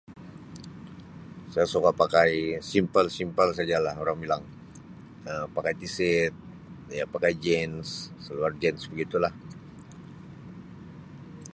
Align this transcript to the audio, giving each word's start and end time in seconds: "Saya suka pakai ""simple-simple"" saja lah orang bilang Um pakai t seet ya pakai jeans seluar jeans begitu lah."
"Saya 1.53 1.67
suka 1.73 1.91
pakai 2.01 2.31
""simple-simple"" 2.71 3.49
saja 3.55 3.77
lah 3.85 3.93
orang 4.03 4.17
bilang 4.23 4.43
Um 5.31 5.45
pakai 5.55 5.73
t 5.79 5.81
seet 5.95 6.33
ya 6.97 7.05
pakai 7.13 7.31
jeans 7.43 7.87
seluar 8.25 8.51
jeans 8.61 8.83
begitu 8.91 9.15
lah." 9.23 9.33